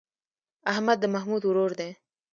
احمد 0.71 0.97
د 1.01 1.05
محمود 1.13 1.43
ورور 1.45 1.71
دی. 1.79 1.91